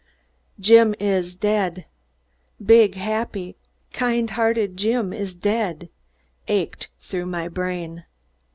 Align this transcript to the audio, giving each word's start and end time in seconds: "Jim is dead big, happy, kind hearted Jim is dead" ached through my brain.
"Jim 0.59 0.95
is 0.99 1.35
dead 1.35 1.85
big, 2.65 2.95
happy, 2.95 3.55
kind 3.93 4.31
hearted 4.31 4.75
Jim 4.75 5.13
is 5.13 5.35
dead" 5.35 5.89
ached 6.47 6.87
through 6.99 7.27
my 7.27 7.47
brain. 7.47 8.03